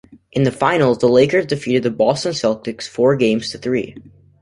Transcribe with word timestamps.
In 0.31 0.41
the 0.41 0.51
finals, 0.51 0.97
the 0.97 1.07
Lakers 1.07 1.45
defeated 1.45 1.83
the 1.83 1.91
Boston 1.91 2.31
Celtics, 2.31 2.87
four 2.87 3.15
games 3.15 3.51
to 3.51 3.59
three. 3.59 3.95